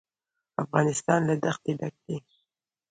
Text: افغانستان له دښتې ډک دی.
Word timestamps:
افغانستان 0.63 1.19
له 1.29 1.35
دښتې 1.43 1.71
ډک 1.79 1.95
دی. 2.05 2.17